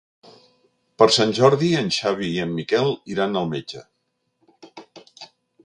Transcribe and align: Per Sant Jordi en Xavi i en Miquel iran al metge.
Per 1.01 1.07
Sant 1.17 1.33
Jordi 1.39 1.69
en 1.83 1.91
Xavi 1.99 2.31
i 2.37 2.41
en 2.47 2.57
Miquel 2.61 2.91
iran 3.17 3.39
al 3.43 3.53
metge. 3.55 3.85